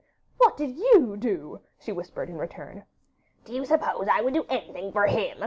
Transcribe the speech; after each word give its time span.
'What 0.37 0.57
did 0.57 0.77
YOU 0.77 1.15
do?' 1.15 1.61
she 1.77 1.91
whispered 1.91 2.27
in 2.27 2.39
return. 2.39 2.85
'Do 3.45 3.53
you 3.53 3.65
suppose 3.65 4.07
I 4.11 4.21
would 4.23 4.33
do 4.33 4.47
anything 4.49 4.91
for 4.91 5.05
HIM? 5.05 5.37